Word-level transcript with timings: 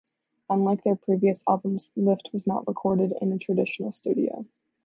Unlike 0.49 0.83
their 0.83 0.95
previous 0.95 1.43
albums, 1.47 1.91
"Lift" 1.95 2.31
was 2.33 2.47
not 2.47 2.67
recorded 2.67 3.13
in 3.21 3.33
a 3.33 3.37
traditional 3.37 3.91
studio. 3.91 4.47